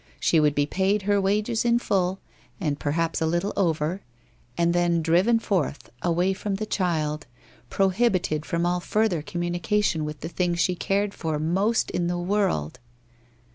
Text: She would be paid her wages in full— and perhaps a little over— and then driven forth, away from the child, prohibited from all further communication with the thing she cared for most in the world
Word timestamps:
She 0.19 0.39
would 0.39 0.55
be 0.55 0.65
paid 0.65 1.03
her 1.03 1.21
wages 1.21 1.63
in 1.63 1.77
full— 1.77 2.17
and 2.59 2.79
perhaps 2.79 3.21
a 3.21 3.27
little 3.27 3.53
over— 3.55 4.01
and 4.57 4.73
then 4.73 5.03
driven 5.03 5.37
forth, 5.37 5.91
away 6.01 6.33
from 6.33 6.55
the 6.55 6.65
child, 6.65 7.27
prohibited 7.69 8.43
from 8.43 8.65
all 8.65 8.79
further 8.79 9.21
communication 9.21 10.03
with 10.03 10.21
the 10.21 10.29
thing 10.29 10.55
she 10.55 10.73
cared 10.73 11.13
for 11.13 11.37
most 11.37 11.91
in 11.91 12.07
the 12.07 12.17
world 12.17 12.79